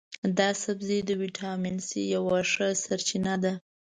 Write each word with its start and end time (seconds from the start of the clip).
دا 0.37 0.49
سبزی 0.63 0.99
د 1.05 1.09
ویټامین 1.21 1.77
سي 1.87 2.01
یوه 2.15 2.37
ښه 2.51 2.67
سرچینه 2.83 3.35
ده. 3.43 3.53